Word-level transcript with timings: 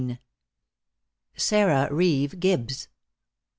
XVI. 0.01 0.17
SARAH 1.37 1.89
REEVE 1.93 2.39
GIBBES. 2.39 2.87